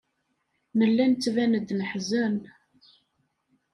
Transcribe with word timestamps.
Nella 0.77 1.05
nettban-d 1.11 1.67
neḥzen. 1.79 2.35